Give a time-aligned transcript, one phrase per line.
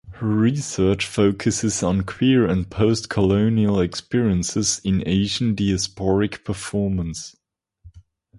[0.13, 7.35] Her research focuses on queer and postcolonial experiences in Asian diasporic performance.